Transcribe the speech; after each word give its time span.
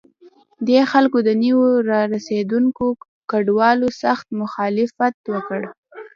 دې 0.67 0.79
خلکو 0.91 1.17
د 1.27 1.29
نویو 1.41 1.65
راستنېدونکو 1.89 2.85
کډوالو 3.31 3.87
سخت 4.03 4.27
مخالفت 4.41 5.15
وکړ. 5.33 5.61